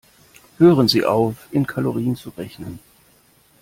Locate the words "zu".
2.15-2.31